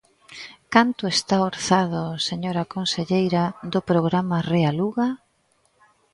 ¿Canto 0.73 1.03
está 1.15 1.35
orzado, 1.49 2.01
señora 2.29 2.69
conselleira, 2.75 3.43
do 3.73 3.79
programa 3.89 4.37
ReHaluga? 4.51 5.07